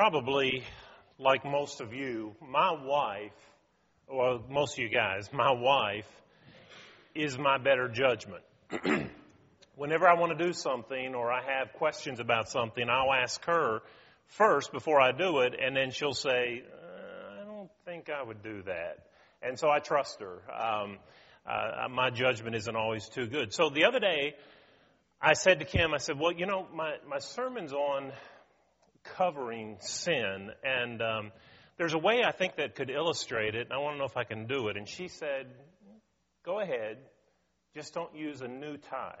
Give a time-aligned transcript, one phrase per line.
[0.00, 0.64] probably
[1.18, 3.34] like most of you, my wife,
[4.08, 6.08] well, most of you guys, my wife
[7.14, 8.42] is my better judgment.
[9.76, 13.82] Whenever I want to do something or I have questions about something, I'll ask her
[14.28, 18.42] first before I do it, and then she'll say, uh, I don't think I would
[18.42, 19.04] do that.
[19.42, 20.40] And so I trust her.
[20.50, 20.96] Um,
[21.44, 23.52] uh, my judgment isn't always too good.
[23.52, 24.34] So the other day,
[25.20, 28.12] I said to Kim, I said, well, you know, my, my sermon's on
[29.04, 30.50] covering sin.
[30.62, 31.32] And um,
[31.78, 34.16] there's a way I think that could illustrate it, and I want to know if
[34.16, 34.76] I can do it.
[34.76, 35.46] And she said,
[36.44, 36.96] Go ahead,
[37.74, 39.20] just don't use a new tie.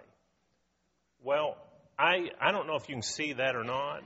[1.22, 1.56] Well,
[1.98, 4.02] I, I don't know if you can see that or not.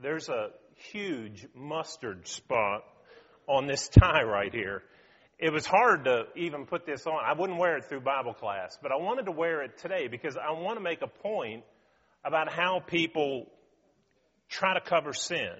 [0.00, 0.48] There's a
[0.92, 2.84] huge mustard spot
[3.46, 4.82] on this tie right here.
[5.38, 7.18] It was hard to even put this on.
[7.24, 10.36] I wouldn't wear it through Bible class, but I wanted to wear it today because
[10.36, 11.64] I want to make a point
[12.24, 13.46] about how people
[14.52, 15.52] try to cover sin.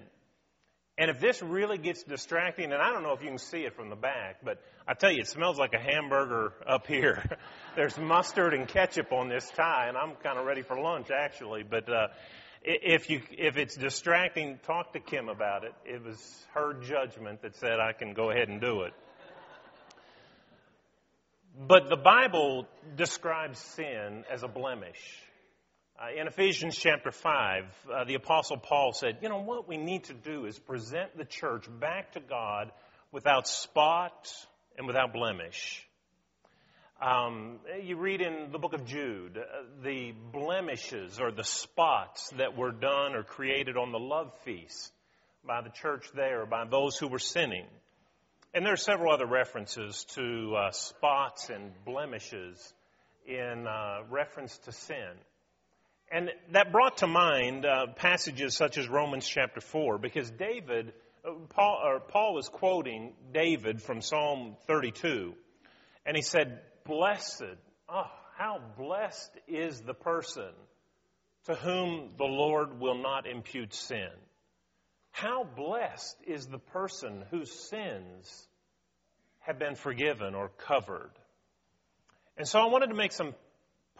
[0.97, 3.75] And if this really gets distracting, and I don't know if you can see it
[3.75, 7.23] from the back, but I tell you, it smells like a hamburger up here.
[7.75, 11.63] There's mustard and ketchup on this tie, and I'm kind of ready for lunch actually.
[11.63, 12.07] But uh,
[12.61, 15.73] if you if it's distracting, talk to Kim about it.
[15.83, 18.93] It was her judgment that said I can go ahead and do it.
[21.67, 24.99] But the Bible describes sin as a blemish.
[26.03, 30.05] Uh, in Ephesians chapter 5, uh, the Apostle Paul said, You know, what we need
[30.05, 32.71] to do is present the church back to God
[33.11, 34.33] without spot
[34.77, 35.87] and without blemish.
[37.01, 42.57] Um, you read in the book of Jude uh, the blemishes or the spots that
[42.57, 44.91] were done or created on the love feast
[45.45, 47.67] by the church there, by those who were sinning.
[48.53, 52.73] And there are several other references to uh, spots and blemishes
[53.25, 55.13] in uh, reference to sin.
[56.13, 60.93] And that brought to mind uh, passages such as Romans chapter 4, because David,
[61.25, 65.33] uh, Paul, or Paul was quoting David from Psalm 32,
[66.05, 67.57] and he said, Blessed,
[67.89, 70.51] oh, how blessed is the person
[71.45, 74.11] to whom the Lord will not impute sin.
[75.09, 78.47] How blessed is the person whose sins
[79.39, 81.11] have been forgiven or covered.
[82.37, 83.33] And so I wanted to make some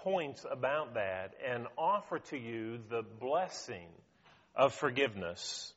[0.03, 3.87] points about that and offer to you the blessing
[4.55, 5.73] of forgiveness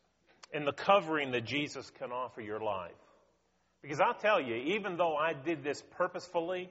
[0.52, 2.90] and the covering that Jesus can offer your life.
[3.82, 6.68] Because I'll tell you, even though I did this purposefully,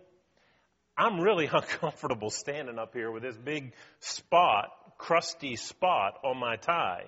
[0.98, 7.06] I'm really uncomfortable standing up here with this big spot, crusty spot on my tie.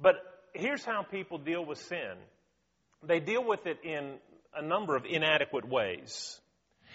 [0.00, 0.16] But
[0.52, 2.16] here's how people deal with sin
[3.06, 4.14] they deal with it in
[4.56, 6.40] a number of inadequate ways.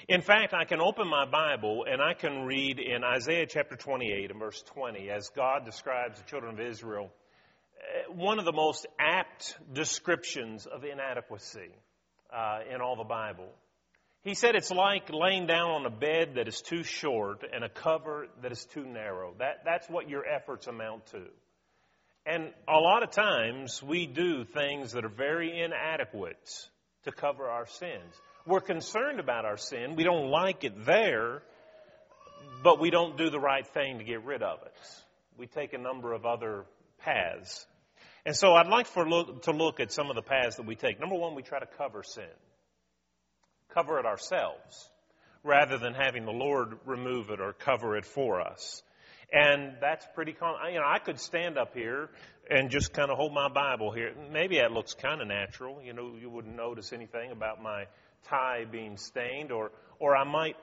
[0.07, 4.31] In fact, I can open my Bible and I can read in Isaiah chapter 28
[4.31, 7.11] and verse 20 as God describes the children of Israel,
[7.77, 11.71] eh, one of the most apt descriptions of inadequacy
[12.33, 13.49] uh, in all the Bible.
[14.21, 17.69] He said it's like laying down on a bed that is too short and a
[17.69, 19.33] cover that is too narrow.
[19.39, 21.23] That, that's what your efforts amount to.
[22.25, 26.37] And a lot of times we do things that are very inadequate
[27.05, 28.13] to cover our sins.
[28.45, 29.95] We're concerned about our sin.
[29.95, 31.41] We don't like it there,
[32.63, 34.73] but we don't do the right thing to get rid of it.
[35.37, 36.65] We take a number of other
[36.99, 37.65] paths.
[38.25, 40.75] And so I'd like for look, to look at some of the paths that we
[40.75, 40.99] take.
[40.99, 42.23] Number one, we try to cover sin,
[43.73, 44.89] cover it ourselves,
[45.43, 48.83] rather than having the Lord remove it or cover it for us.
[49.31, 50.73] And that's pretty common.
[50.73, 52.09] You know, I could stand up here
[52.49, 54.11] and just kind of hold my Bible here.
[54.31, 55.81] Maybe that looks kind of natural.
[55.83, 57.85] You know, you wouldn't notice anything about my
[58.27, 60.55] tie being stained, or, or I might,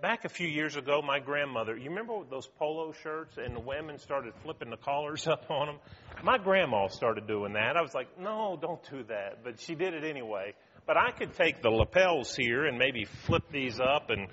[0.00, 3.98] back a few years ago, my grandmother, you remember those polo shirts and the women
[3.98, 5.78] started flipping the collars up on them?
[6.22, 7.76] My grandma started doing that.
[7.76, 9.44] I was like, no, don't do that.
[9.44, 10.54] But she did it anyway.
[10.86, 14.28] But I could take the lapels here and maybe flip these up and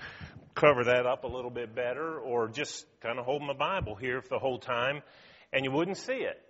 [0.56, 4.22] cover that up a little bit better, or just kind of hold my Bible here
[4.22, 5.01] for the whole time,
[5.53, 6.41] and you wouldn't see it.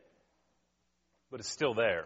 [1.30, 2.06] But it's still there.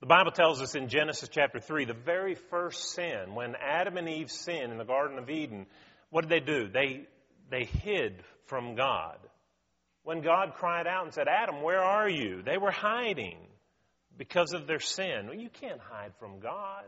[0.00, 4.08] The Bible tells us in Genesis chapter 3, the very first sin, when Adam and
[4.08, 5.66] Eve sinned in the Garden of Eden,
[6.10, 6.68] what did they do?
[6.68, 7.06] They,
[7.50, 9.16] they hid from God.
[10.02, 12.42] When God cried out and said, Adam, where are you?
[12.42, 13.38] They were hiding
[14.18, 15.28] because of their sin.
[15.28, 16.84] Well, you can't hide from God.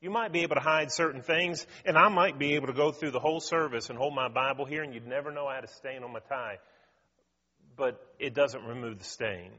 [0.00, 2.92] You might be able to hide certain things, and I might be able to go
[2.92, 5.64] through the whole service and hold my Bible here, and you'd never know I had
[5.64, 6.58] a stain on my tie.
[7.76, 9.50] But it doesn't remove the stain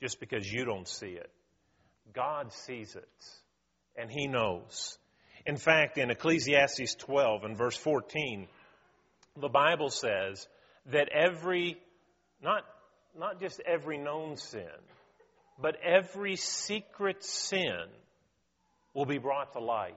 [0.00, 1.30] just because you don't see it.
[2.14, 3.24] God sees it,
[3.96, 4.98] and He knows.
[5.46, 8.46] In fact, in Ecclesiastes 12 and verse 14,
[9.40, 10.46] the Bible says
[10.86, 11.78] that every,
[12.42, 12.64] not,
[13.18, 14.68] not just every known sin,
[15.60, 17.86] But every secret sin
[18.94, 19.94] will be brought to light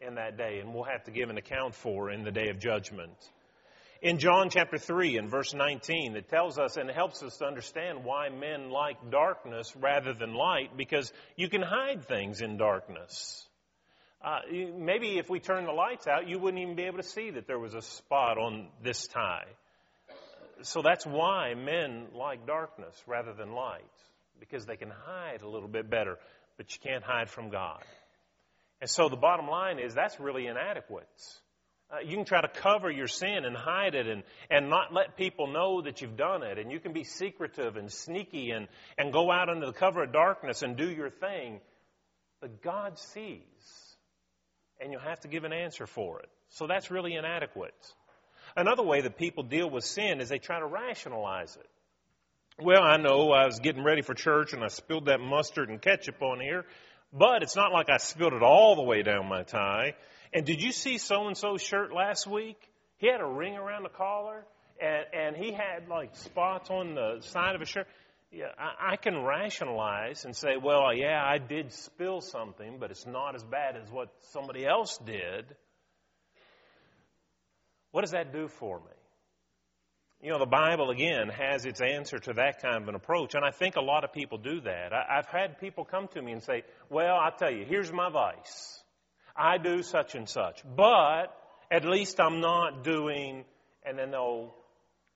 [0.00, 2.58] in that day, and we'll have to give an account for in the day of
[2.58, 3.16] judgment.
[4.04, 8.04] In John chapter 3 and verse 19, it tells us and helps us to understand
[8.04, 13.48] why men like darkness rather than light, because you can hide things in darkness.
[14.22, 14.40] Uh,
[14.76, 17.46] maybe if we turn the lights out, you wouldn't even be able to see that
[17.46, 19.48] there was a spot on this tie.
[20.60, 23.80] So that's why men like darkness rather than light,
[24.38, 26.18] because they can hide a little bit better,
[26.58, 27.82] but you can't hide from God.
[28.82, 31.08] And so the bottom line is that's really inadequate.
[31.90, 35.16] Uh, you can try to cover your sin and hide it and, and not let
[35.16, 36.58] people know that you've done it.
[36.58, 40.12] And you can be secretive and sneaky and, and go out under the cover of
[40.12, 41.60] darkness and do your thing.
[42.40, 43.94] But God sees
[44.80, 46.28] and you'll have to give an answer for it.
[46.50, 47.74] So that's really inadequate.
[48.56, 51.66] Another way that people deal with sin is they try to rationalize it.
[52.62, 55.82] Well, I know I was getting ready for church and I spilled that mustard and
[55.82, 56.64] ketchup on here,
[57.12, 59.94] but it's not like I spilled it all the way down my tie.
[60.34, 62.58] And did you see so and so's shirt last week?
[62.98, 64.44] He had a ring around the collar
[64.80, 67.86] and, and he had like spots on the side of his shirt
[68.34, 73.06] yeah, I, I can rationalize and say, well, yeah, I did spill something, but it's
[73.06, 75.44] not as bad as what somebody else did.
[77.92, 78.86] What does that do for me?
[80.20, 83.44] You know, the Bible, again, has its answer to that kind of an approach, and
[83.44, 84.92] I think a lot of people do that.
[84.92, 88.10] I, I've had people come to me and say, well, I'll tell you, here's my
[88.10, 88.82] vice.
[89.36, 91.36] I do such and such, but
[91.70, 93.44] at least I'm not doing,
[93.84, 94.54] and then they'll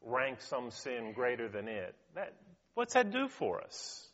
[0.02, 1.94] rank some sin greater than it.
[2.14, 2.34] That,
[2.78, 4.08] What's that do for us?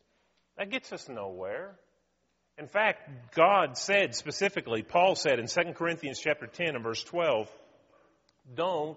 [0.56, 1.76] That gets us nowhere.
[2.56, 7.50] In fact, God said specifically, Paul said in 2 Corinthians chapter 10 and verse 12,
[8.54, 8.96] don't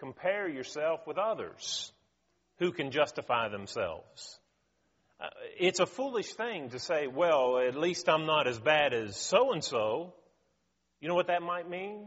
[0.00, 1.92] compare yourself with others
[2.58, 4.40] who can justify themselves.
[5.20, 5.26] Uh,
[5.60, 9.52] it's a foolish thing to say, well, at least I'm not as bad as so
[9.52, 10.12] and so.
[11.04, 12.06] You know what that might mean?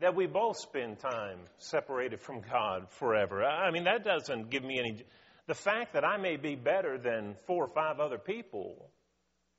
[0.00, 3.44] That we both spend time separated from God forever.
[3.44, 5.04] I mean, that doesn't give me any
[5.46, 8.88] the fact that I may be better than four or five other people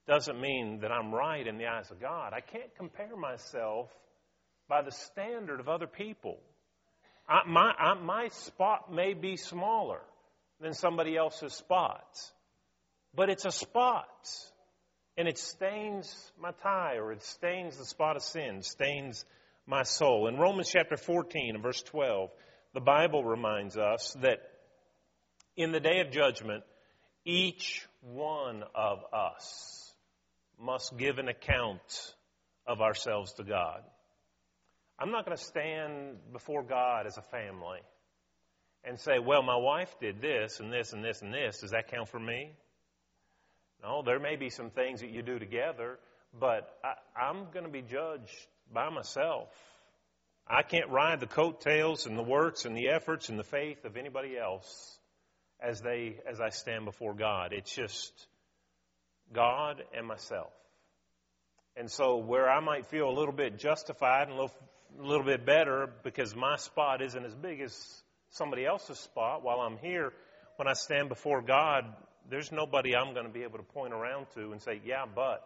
[0.08, 2.34] doesn't mean that I'm right in the eyes of God.
[2.34, 3.92] I can't compare myself
[4.68, 6.40] by the standard of other people.
[7.30, 10.02] I, my, I, my spot may be smaller
[10.60, 12.08] than somebody else's spot,
[13.14, 14.08] but it's a spot.
[15.22, 19.24] And it stains my tie, or it stains the spot of sin, stains
[19.68, 20.28] my soul.
[20.28, 22.32] In Romans chapter 14 and verse 12,
[22.74, 24.40] the Bible reminds us that
[25.56, 26.64] in the day of judgment,
[27.24, 29.94] each one of us
[30.60, 32.16] must give an account
[32.66, 33.84] of ourselves to God.
[34.98, 37.82] I'm not going to stand before God as a family
[38.84, 41.60] and say, well, my wife did this and this and this and this.
[41.60, 42.54] Does that count for me?
[43.84, 45.98] No, there may be some things that you do together,
[46.40, 49.50] but I, am going to be judged by myself.
[50.48, 53.98] I can't ride the coattails and the works and the efforts and the faith of
[53.98, 54.98] anybody else
[55.60, 57.54] as they as I stand before God.
[57.54, 58.12] It's just
[59.34, 60.52] God and myself.
[61.76, 64.56] And so where I might feel a little bit justified and a little,
[65.00, 69.60] a little bit better because my spot isn't as big as somebody else's spot while
[69.60, 70.12] I'm here,
[70.58, 71.86] when I stand before God,
[72.30, 75.42] there's nobody I'm going to be able to point around to and say, yeah, but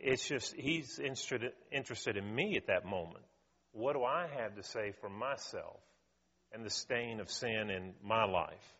[0.00, 3.24] it's just He's interested, in me at that moment.
[3.72, 5.80] What do I have to say for myself
[6.52, 8.74] and the stain of sin in my life?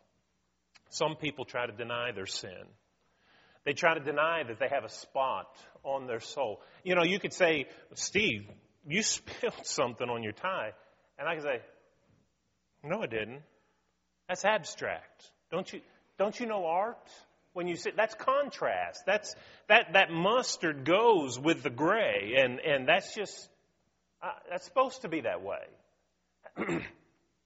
[0.89, 2.65] Some people try to deny their sin.
[3.65, 6.61] They try to deny that they have a spot on their soul.
[6.83, 8.47] You know, you could say, Steve,
[8.85, 10.71] you spilled something on your tie.
[11.17, 11.61] And I could say,
[12.83, 13.41] no, I didn't.
[14.27, 15.29] That's abstract.
[15.51, 15.81] Don't you,
[16.21, 16.97] don't you know art?
[17.53, 19.01] When you say, that's contrast.
[19.05, 19.35] That's,
[19.67, 22.35] that, that mustard goes with the gray.
[22.37, 23.49] And, and that's just,
[24.23, 25.65] uh, that's supposed to be that way.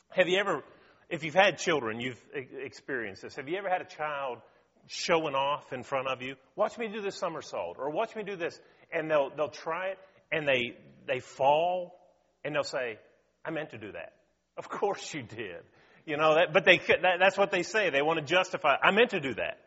[0.10, 0.64] have you ever
[1.10, 3.36] if you've had children, you've experienced this.
[3.36, 4.40] Have you ever had a child
[4.88, 6.36] showing off in front of you?
[6.56, 8.60] Watch me do this somersault, or watch me do this,
[8.92, 9.98] and they'll they'll try it,
[10.32, 10.78] and they
[11.08, 12.00] they fall,
[12.44, 12.98] and they'll say,
[13.44, 14.14] "I meant to do that."
[14.58, 15.64] Of course you did,
[16.06, 16.54] you know that.
[16.54, 17.90] But they that, that's what they say.
[17.90, 18.76] They want to justify.
[18.82, 19.60] I meant to do that.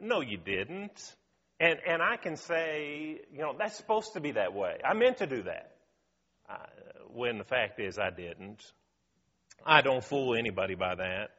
[0.00, 1.14] No, you didn't.
[1.58, 4.78] And and I can say, you know, that's supposed to be that way.
[4.84, 5.72] I meant to do that.
[6.48, 6.56] Uh,
[7.12, 8.62] when the fact is, I didn't.
[9.64, 11.30] I don't fool anybody by that.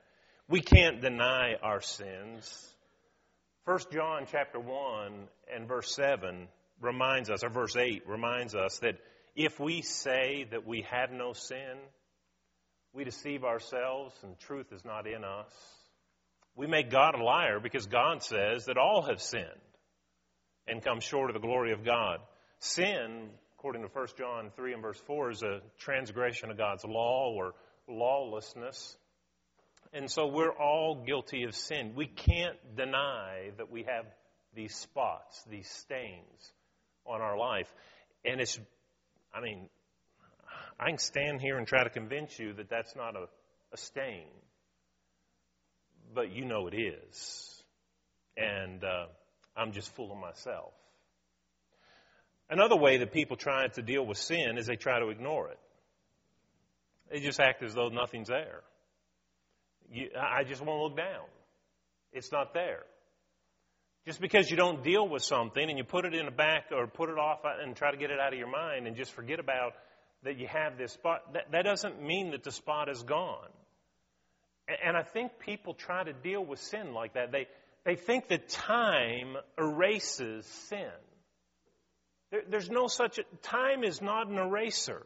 [0.48, 2.70] We can't deny our sins.
[3.66, 6.48] 1 John chapter 1 and verse 7
[6.82, 8.96] reminds us, or verse 8 reminds us that
[9.36, 11.78] if we say that we have no sin,
[12.94, 15.52] we deceive ourselves and truth is not in us.
[16.56, 19.46] We make God a liar because God says that all have sinned
[20.68, 22.20] and come short of the glory of God.
[22.60, 27.32] Sin, according to 1 John 3 and verse 4, is a transgression of God's law
[27.34, 27.54] or
[27.88, 28.98] lawlessness.
[29.94, 31.94] And so we're all guilty of sin.
[31.96, 34.06] We can't deny that we have
[34.54, 36.54] these spots, these stains
[37.06, 37.74] on our life.
[38.26, 38.60] And it's,
[39.34, 39.70] I mean,
[40.82, 43.28] I can stand here and try to convince you that that's not a,
[43.72, 44.26] a stain,
[46.16, 47.64] but you know it is.
[48.36, 49.06] And uh,
[49.56, 50.74] I'm just fooling myself.
[52.50, 55.60] Another way that people try to deal with sin is they try to ignore it.
[57.12, 58.62] They just act as though nothing's there.
[59.92, 61.26] You, I just won't look down.
[62.12, 62.84] It's not there.
[64.08, 66.88] Just because you don't deal with something and you put it in the back or
[66.88, 69.40] put it off and try to get it out of your mind and just forget
[69.40, 69.74] about
[70.24, 73.50] that you have this spot, that, that doesn't mean that the spot is gone.
[74.68, 77.32] And, and I think people try to deal with sin like that.
[77.32, 77.48] They,
[77.86, 80.92] they think that time erases sin.
[82.32, 85.06] There, there's no such a, time is not an eraser.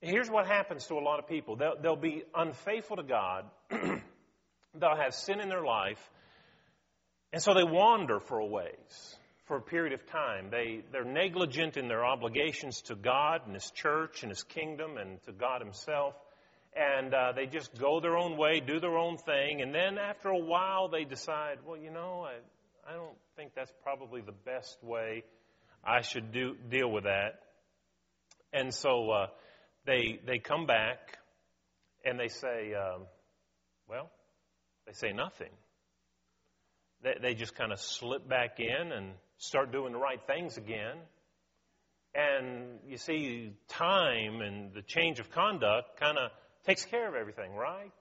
[0.00, 1.56] Here's what happens to a lot of people.
[1.56, 3.44] They'll, they'll be unfaithful to God.
[3.70, 6.00] they'll have sin in their life.
[7.32, 10.48] And so they wander for a ways, for a period of time.
[10.50, 15.22] They, they're negligent in their obligations to God and His church and His kingdom and
[15.24, 16.14] to God Himself.
[16.74, 19.62] And uh, they just go their own way, do their own thing.
[19.62, 23.72] And then after a while, they decide, well, you know, I, I don't think that's
[23.82, 25.24] probably the best way
[25.82, 27.40] I should do, deal with that.
[28.52, 29.26] And so, uh,
[29.86, 31.18] they, they come back
[32.04, 33.02] and they say, um,
[33.88, 34.10] well,
[34.86, 35.50] they say nothing.
[37.02, 40.96] They, they just kind of slip back in and start doing the right things again.
[42.14, 46.30] And you see, time and the change of conduct kind of
[46.64, 47.92] takes care of everything, right?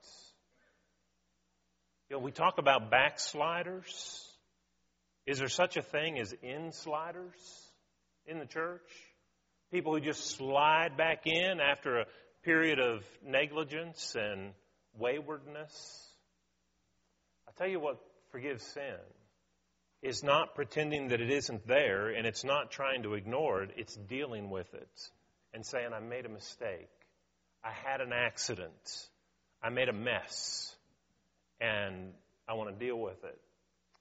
[2.10, 4.24] You know, we talk about backsliders.
[5.26, 7.34] Is there such a thing as insliders
[8.26, 8.90] in the church?
[9.72, 12.06] People who just slide back in after a
[12.44, 14.54] period of negligence and
[14.98, 16.08] waywardness.
[17.50, 18.00] I tell you what
[18.32, 19.00] forgives sin
[20.06, 23.96] is not pretending that it isn't there and it's not trying to ignore it, it's
[23.96, 25.10] dealing with it
[25.54, 26.90] and saying, I made a mistake.
[27.64, 29.08] I had an accident.
[29.64, 30.76] I made a mess.
[31.60, 32.12] And
[32.48, 33.40] I want to deal with it.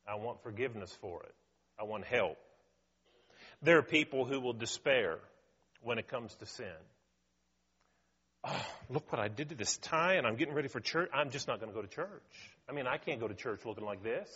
[0.07, 1.35] I want forgiveness for it.
[1.81, 2.37] I want help.
[3.63, 5.19] There are people who will despair
[5.81, 6.67] when it comes to sin.
[8.47, 11.09] Oh, look what I did to this tie, and I'm getting ready for church.
[11.15, 12.23] I'm just not going to go to church.
[12.69, 14.29] I mean, I can't go to church looking like this.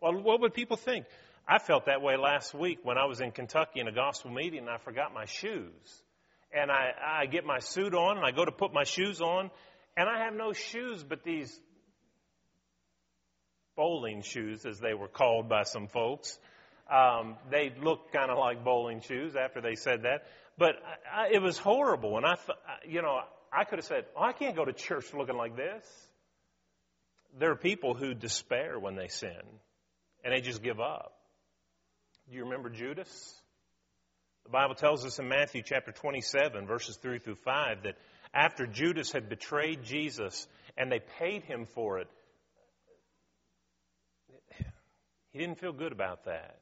[0.00, 1.04] Well, what would people think?
[1.46, 4.60] I felt that way last week when I was in Kentucky in a gospel meeting
[4.60, 6.02] and I forgot my shoes.
[6.52, 6.92] And I,
[7.22, 9.50] I get my suit on and I go to put my shoes on
[9.96, 11.54] and I have no shoes but these
[13.76, 16.38] bowling shoes, as they were called by some folks.
[16.90, 20.24] Um, they looked kind of like bowling shoes after they said that.
[20.58, 20.76] But
[21.12, 22.16] I, I, it was horrible.
[22.16, 22.36] And I,
[22.86, 23.20] you know,
[23.52, 25.84] I could have said, oh, I can't go to church looking like this.
[27.38, 29.40] There are people who despair when they sin
[30.24, 31.12] and they just give up.
[32.30, 33.34] Do you remember Judas?
[34.44, 37.96] The Bible tells us in Matthew chapter 27, verses 3 through 5, that
[38.32, 40.46] after Judas had betrayed Jesus
[40.76, 42.08] and they paid him for it,
[45.32, 46.58] he didn't feel good about that.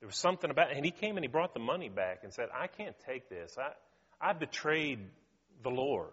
[0.00, 0.76] There was something about it.
[0.76, 3.56] And he came and he brought the money back and said, I can't take this.
[3.58, 3.72] I,
[4.20, 5.00] I betrayed
[5.62, 6.10] the Lord.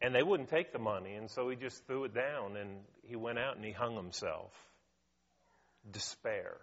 [0.00, 3.16] And they wouldn't take the money, and so he just threw it down and he
[3.16, 4.52] went out and he hung himself.
[5.92, 6.56] Despair.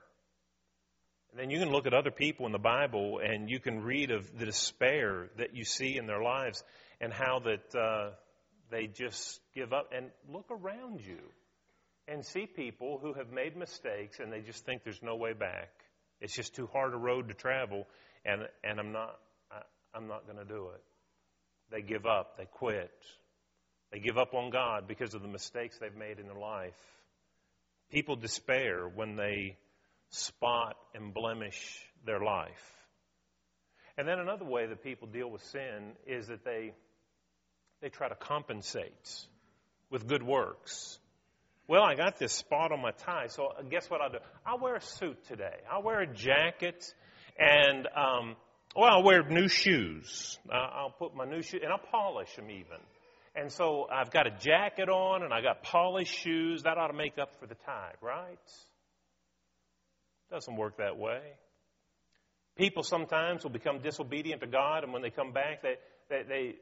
[1.32, 4.12] And then you can look at other people in the Bible and you can read
[4.12, 6.64] of the despair that you see in their lives
[7.02, 8.12] and how that uh,
[8.72, 9.90] they just give up.
[9.96, 11.20] And look around you
[12.08, 15.72] and see people who have made mistakes and they just think there's no way back.
[16.22, 17.86] It's just too hard a road to travel,
[18.24, 19.20] and and I'm not
[19.96, 20.84] I'm not going to do it.
[21.72, 22.38] They give up.
[22.38, 22.92] They quit.
[23.92, 26.74] They give up on God because of the mistakes they've made in their life.
[27.92, 29.58] People despair when they
[30.10, 32.74] spot and blemish their life.
[33.98, 36.74] And then another way that people deal with sin is that they
[37.82, 39.26] they try to compensate
[39.90, 40.98] with good works.
[41.68, 44.18] Well, I got this spot on my tie, so guess what I'll do?
[44.46, 45.58] I'll wear a suit today.
[45.72, 46.94] I'll wear a jacket,
[47.40, 48.36] and um,
[48.76, 50.38] well, I'll wear new shoes.
[50.50, 52.80] Uh, I'll put my new shoes, and I'll polish them even.
[53.36, 56.64] And so I've got a jacket on, and I got polished shoes.
[56.64, 58.40] That ought to make up for the tie, right?
[60.32, 61.22] Doesn't work that way.
[62.58, 65.76] People sometimes will become disobedient to God, and when they come back, they,
[66.10, 66.56] they, they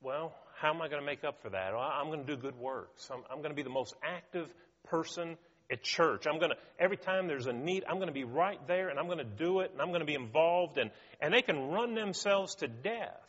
[0.00, 1.72] well, how am I going to make up for that?
[1.72, 3.08] Well, I'm going to do good works.
[3.12, 4.48] I'm, I'm going to be the most active
[4.84, 5.36] person
[5.70, 6.26] at church.
[6.26, 8.98] I'm going to, every time there's a need, I'm going to be right there and
[8.98, 10.78] I'm going to do it and I'm going to be involved.
[10.78, 13.20] And, and they can run themselves to death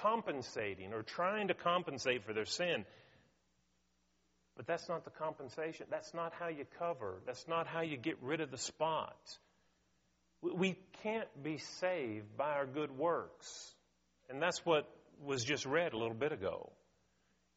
[0.00, 2.84] compensating or trying to compensate for their sin.
[4.56, 5.86] But that's not the compensation.
[5.90, 7.20] That's not how you cover.
[7.26, 9.38] That's not how you get rid of the spots.
[10.42, 13.74] We can't be saved by our good works.
[14.28, 14.88] And that's what
[15.24, 16.70] was just read a little bit ago.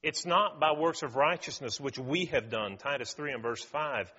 [0.04, 4.12] It's not by works of righteousness which we have done, Titus 3 and verse 5,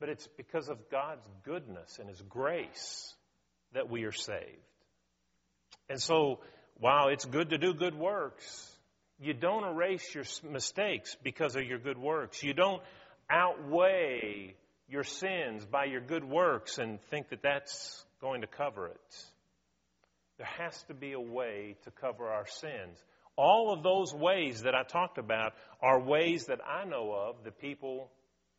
[0.00, 3.14] but it's because of God's goodness and His grace
[3.74, 4.40] that we are saved.
[5.90, 6.40] And so,
[6.78, 8.70] while it's good to do good works,
[9.20, 12.42] you don't erase your mistakes because of your good works.
[12.42, 12.82] You don't
[13.30, 14.54] outweigh
[14.88, 19.24] your sins by your good works and think that that's going to cover it.
[20.38, 23.02] There has to be a way to cover our sins.
[23.36, 27.60] All of those ways that I talked about are ways that I know of that
[27.60, 28.10] people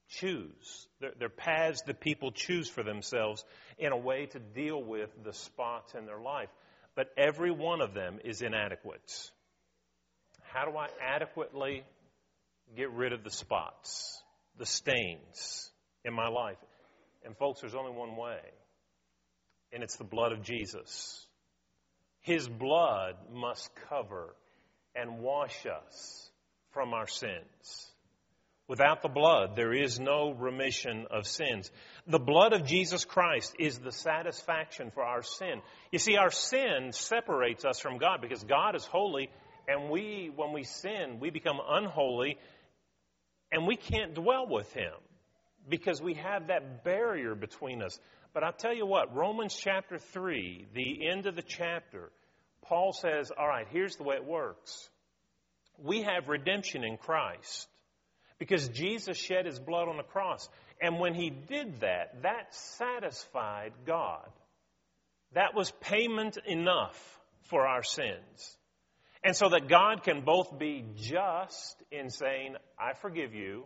[0.08, 0.88] choose.
[1.00, 3.44] They're, they're, paths that people choose for themselves
[3.78, 6.50] in a way to deal with the spots in their life.
[6.96, 9.12] But every one of them is inadequate.
[10.54, 11.84] How do I adequately
[12.76, 14.22] get rid of the spots,
[14.58, 15.72] the stains
[16.06, 16.58] in my life?
[17.26, 18.40] And folks, there's only one way,
[19.74, 21.26] and it's the blood of Jesus.
[22.22, 24.36] His blood must cover
[24.96, 26.30] and wash us
[26.72, 27.92] from our sins.
[28.68, 31.70] Without the blood, there is no remission of sins.
[32.08, 35.62] The blood of Jesus Christ is the satisfaction for our sin.
[35.92, 39.30] You see, our sin separates us from God because God is holy,
[39.68, 42.40] and we, when we sin, we become unholy,
[43.52, 44.94] and we can't dwell with Him
[45.70, 48.00] because we have that barrier between us.
[48.34, 52.12] But I'll tell you what, Romans chapter 3, the end of the chapter,
[52.64, 54.90] Paul says, all right, here's the way it works.
[55.78, 57.68] We have redemption in Christ
[58.40, 60.48] because Jesus shed his blood on the cross.
[60.82, 64.28] And when he did that, that satisfied God.
[65.34, 68.58] That was payment enough for our sins.
[69.24, 73.66] And so that God can both be just in saying, I forgive you,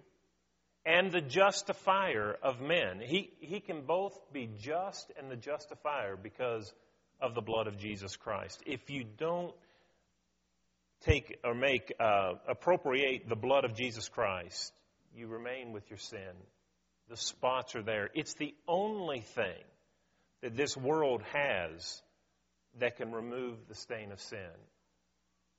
[0.85, 3.01] and the justifier of men.
[3.03, 6.73] He, he can both be just and the justifier because
[7.21, 8.61] of the blood of Jesus Christ.
[8.65, 9.53] If you don't
[11.05, 14.73] take or make, uh, appropriate the blood of Jesus Christ,
[15.15, 16.33] you remain with your sin.
[17.09, 18.09] The spots are there.
[18.13, 19.63] It's the only thing
[20.41, 22.01] that this world has
[22.79, 24.51] that can remove the stain of sin.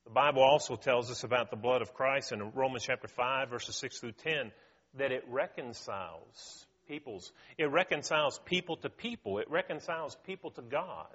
[0.05, 3.75] The Bible also tells us about the blood of Christ in Romans chapter 5, verses
[3.75, 4.51] 6 through 10,
[4.95, 7.31] that it reconciles peoples.
[7.57, 9.37] It reconciles people to people.
[9.39, 11.07] It reconciles people to God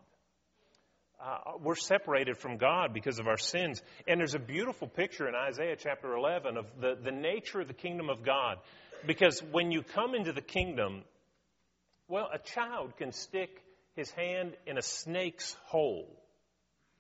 [1.20, 3.82] uh, we're separated from God because of our sins.
[4.06, 7.74] And there's a beautiful picture in Isaiah chapter 11 of the, the nature of the
[7.74, 8.58] kingdom of God.
[9.06, 11.02] Because when you come into the kingdom,
[12.08, 13.62] well, a child can stick
[13.94, 16.06] his hand in a snake's hole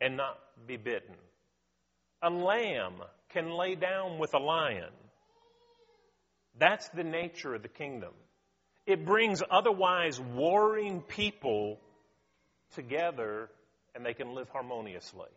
[0.00, 1.14] and not be bitten.
[2.22, 2.94] A lamb
[3.30, 4.90] can lay down with a lion.
[6.58, 8.12] That's the nature of the kingdom.
[8.86, 11.78] It brings otherwise warring people
[12.74, 13.50] together
[13.96, 15.30] and they can live harmoniously.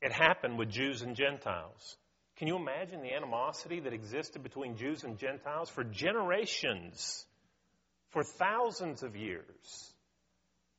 [0.00, 1.96] It happened with Jews and Gentiles.
[2.36, 7.26] Can you imagine the animosity that existed between Jews and Gentiles for generations,
[8.10, 9.92] for thousands of years?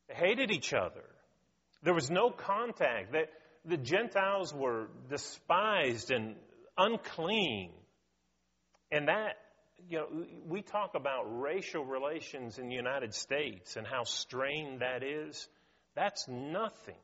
[0.07, 1.05] They hated each other.
[1.83, 3.11] There was no contact.
[3.11, 3.29] That
[3.65, 6.35] the Gentiles were despised and
[6.77, 7.71] unclean.
[8.91, 9.35] And that,
[9.89, 10.07] you know,
[10.47, 15.47] we talk about racial relations in the United States and how strained that is.
[15.95, 16.95] That's nothing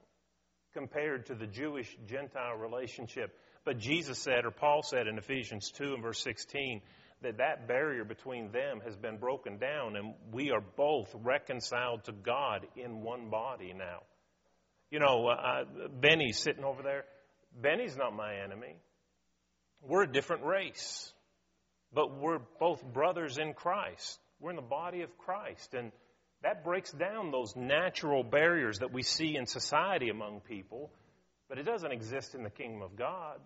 [0.74, 3.36] compared to the Jewish Gentile relationship.
[3.66, 6.82] But Jesus said, or Paul said in Ephesians 2 and verse 16,
[7.22, 12.12] that that barrier between them has been broken down and we are both reconciled to
[12.12, 14.00] God in one body now.
[14.90, 15.66] You know, uh,
[16.00, 17.04] Benny's sitting over there.
[17.62, 18.76] Benny's not my enemy.
[19.82, 21.14] We're a different race,
[21.94, 24.20] but we're both brothers in Christ.
[24.40, 25.74] We're in the body of Christ.
[25.74, 25.92] And
[26.44, 30.92] that breaks down those natural barriers that we see in society among people,
[31.50, 33.40] but it doesn't exist in the kingdom of God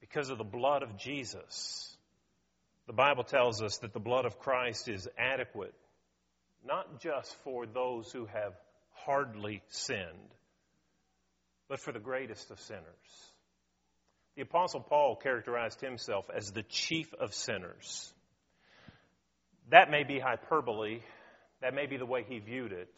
[0.00, 1.96] because of the blood of Jesus.
[2.86, 5.74] The Bible tells us that the blood of Christ is adequate,
[6.66, 8.54] not just for those who have
[9.04, 10.34] hardly sinned,
[11.68, 12.82] but for the greatest of sinners.
[14.34, 18.12] The Apostle Paul characterized himself as the chief of sinners.
[19.70, 21.00] That may be hyperbole
[21.60, 22.92] that may be the way he viewed it.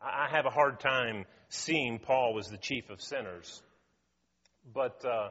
[0.00, 3.62] I have a hard time seeing Paul as the chief of sinners.
[4.72, 5.30] But uh,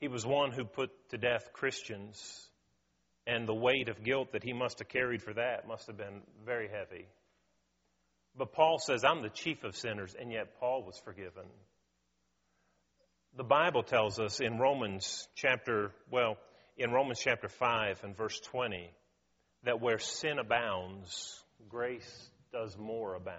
[0.00, 2.48] He was one who put to death Christians,
[3.26, 6.22] and the weight of guilt that he must have carried for that must have been
[6.44, 7.06] very heavy.
[8.36, 11.44] But Paul says, I'm the chief of sinners, and yet Paul was forgiven.
[13.36, 16.36] The Bible tells us in Romans chapter, well,
[16.76, 18.90] in Romans chapter 5 and verse 20,
[19.64, 23.38] that where sin abounds, grace does more abound.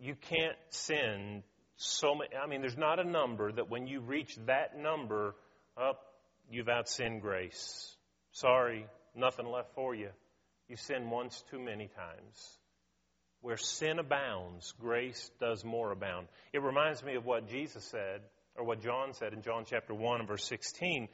[0.00, 1.42] You can't sin
[1.76, 5.34] so many, I mean, there's not a number that when you reach that number,
[5.76, 6.00] up,
[6.50, 7.96] you've outsinned grace.
[8.32, 10.10] Sorry, nothing left for you.
[10.68, 12.58] You've sinned once too many times.
[13.40, 16.28] Where sin abounds, grace does more abound.
[16.52, 18.20] It reminds me of what Jesus said,
[18.54, 21.08] or what John said in John chapter 1 and verse 16,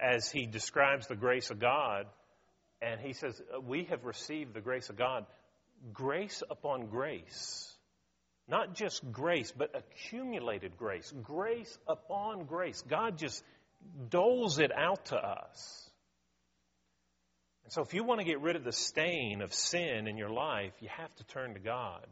[0.00, 2.06] as he describes the grace of God.
[2.82, 5.26] And he says, uh, We have received the grace of God,
[5.92, 7.70] grace upon grace.
[8.46, 11.12] Not just grace, but accumulated grace.
[11.22, 12.82] Grace upon grace.
[12.88, 13.42] God just
[14.10, 15.90] doles it out to us.
[17.64, 20.28] And so, if you want to get rid of the stain of sin in your
[20.28, 22.06] life, you have to turn to God.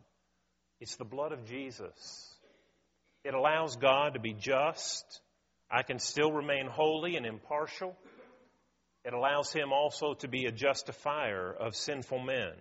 [0.80, 2.34] It's the blood of Jesus.
[3.24, 5.20] It allows God to be just.
[5.70, 7.96] I can still remain holy and impartial.
[9.04, 12.52] It allows Him also to be a justifier of sinful men.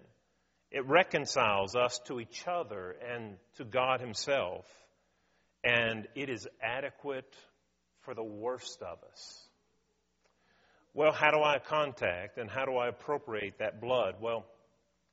[0.72, 4.66] It reconciles us to each other and to God Himself.
[5.64, 7.36] And it is adequate
[8.02, 9.48] for the worst of us.
[10.94, 14.16] Well, how do I contact and how do I appropriate that blood?
[14.20, 14.46] Well,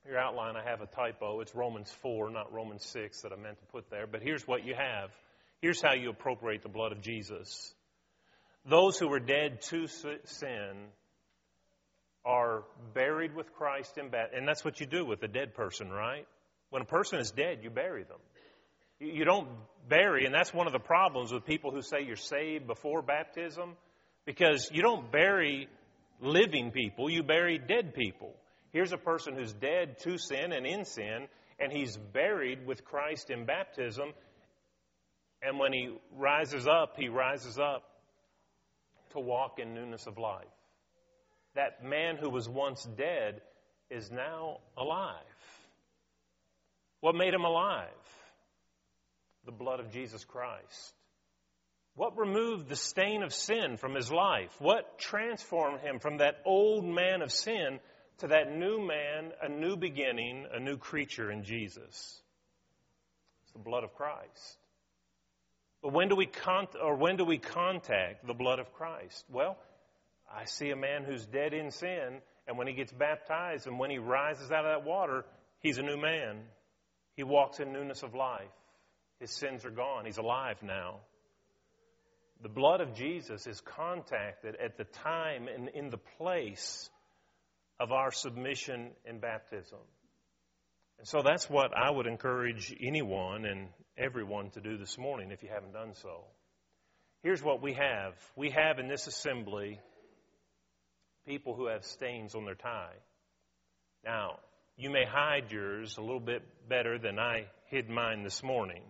[0.07, 1.41] your outline, I have a typo.
[1.41, 4.07] It's Romans 4, not Romans 6 that I meant to put there.
[4.07, 5.11] But here's what you have.
[5.61, 7.75] Here's how you appropriate the blood of Jesus.
[8.65, 10.89] Those who were dead to sin
[12.25, 14.39] are buried with Christ in baptism.
[14.39, 16.27] And that's what you do with a dead person, right?
[16.71, 18.19] When a person is dead, you bury them.
[19.01, 19.49] You don't
[19.89, 23.77] bury, and that's one of the problems with people who say you're saved before baptism,
[24.27, 25.69] because you don't bury
[26.21, 28.35] living people, you bury dead people.
[28.73, 31.29] Here's a person who's dead to sin and in sin,
[31.61, 34.13] and he's buried with Christ in baptism.
[35.43, 37.85] And when he rises up, he rises up
[39.13, 40.58] to walk in newness of life
[41.59, 43.41] that man who was once dead
[43.91, 45.17] is now alive.
[47.01, 47.89] What made him alive?
[49.45, 50.95] The blood of Jesus Christ.
[51.97, 54.55] What removed the stain of sin from his life?
[54.61, 57.81] What transformed him from that old man of sin
[58.19, 62.23] to that new man, a new beginning, a new creature in Jesus?
[63.43, 64.59] It's the blood of Christ.
[65.83, 69.25] But when do we con- or when do we contact the blood of Christ?
[69.29, 69.57] Well,
[70.35, 73.91] I see a man who's dead in sin, and when he gets baptized and when
[73.91, 75.25] he rises out of that water,
[75.61, 76.41] he's a new man.
[77.17, 78.51] He walks in newness of life.
[79.21, 80.05] His sins are gone.
[80.07, 81.01] He's alive now.
[82.43, 86.89] The blood of Jesus is contacted at the time and in the place
[87.81, 89.79] of our submission and baptism.
[90.99, 95.43] And so that's what I would encourage anyone and everyone to do this morning if
[95.43, 96.25] you haven't done so.
[97.23, 98.15] Here's what we have.
[98.37, 99.81] We have in this assembly
[101.29, 102.97] people who have stains on their tie.
[104.03, 104.39] Now,
[104.79, 108.83] you may hide yours a little bit better than I hid mine this morning.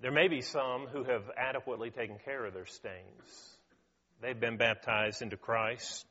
[0.00, 3.58] There may be some who have adequately taken care of their stains.
[4.22, 6.06] They've been baptized into Christ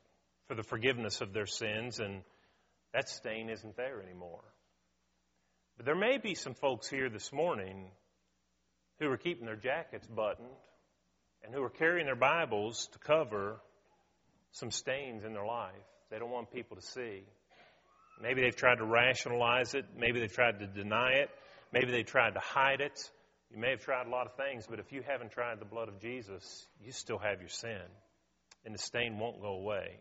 [0.46, 2.22] for the forgiveness of their sins, and
[2.94, 4.44] that stain isn't there anymore.
[5.76, 7.90] But there may be some folks here this morning
[9.00, 10.48] who are keeping their jackets buttoned
[11.42, 13.60] and who are carrying their Bibles to cover
[14.52, 15.74] some stains in their life.
[16.10, 17.24] They don't want people to see.
[18.20, 19.84] Maybe they've tried to rationalize it.
[19.96, 21.30] Maybe they've tried to deny it.
[21.72, 22.98] Maybe they've tried to hide it.
[23.50, 25.88] You may have tried a lot of things, but if you haven't tried the blood
[25.88, 27.82] of Jesus, you still have your sin.
[28.64, 30.00] And the stain won't go away.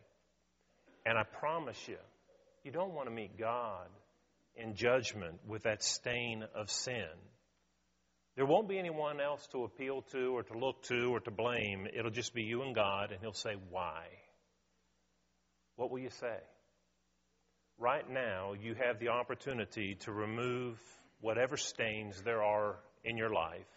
[1.06, 1.98] And I promise you,
[2.64, 3.88] you don't want to meet God
[4.56, 7.08] in judgment with that stain of sin.
[8.36, 11.88] There won't be anyone else to appeal to or to look to or to blame.
[11.98, 14.04] It'll just be you and God, and He'll say, Why?
[15.78, 16.38] What will you say?
[17.80, 20.80] Right now, you have the opportunity to remove
[21.22, 23.68] whatever stains there are in your life.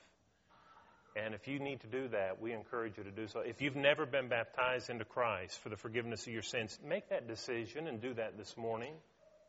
[1.17, 3.41] And if you need to do that, we encourage you to do so.
[3.41, 7.29] If you've never been baptized into Christ for the forgiveness of your sins, make that
[7.29, 8.95] decision and do that this morning.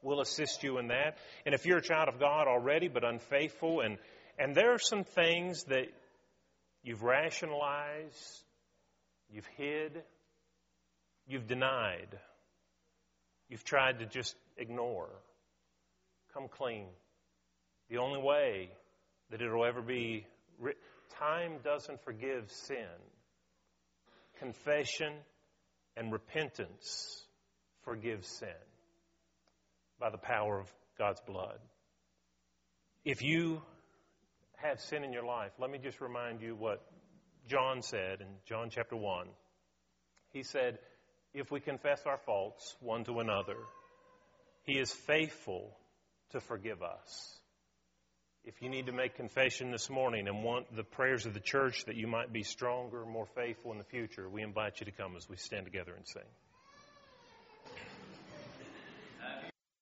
[0.02, 1.18] We'll assist you in that.
[1.46, 3.98] And if you're a child of God already but unfaithful, and,
[4.40, 5.88] and there are some things that
[6.84, 8.44] you've rationalized,
[9.30, 10.02] you've hid,
[11.28, 12.18] you've denied,
[13.52, 15.10] you've tried to just ignore.
[16.34, 16.88] Come clean.
[17.90, 18.70] The only way
[19.30, 20.26] that it'll ever be
[21.20, 22.88] time doesn't forgive sin.
[24.40, 25.14] Confession
[25.98, 27.26] and repentance
[27.84, 28.48] forgive sin
[30.00, 31.60] by the power of God's blood.
[33.04, 33.62] If you
[34.56, 36.82] have sin in your life, let me just remind you what
[37.50, 39.28] John said in John chapter 1.
[40.30, 40.80] He said,
[41.34, 43.58] If we confess our faults one to another,
[44.63, 45.76] he is faithful
[46.32, 47.38] to forgive us.
[48.44, 51.86] If you need to make confession this morning and want the prayers of the church
[51.86, 55.15] that you might be stronger, more faithful in the future, we invite you to come
[55.15, 56.24] as we stand together and sing.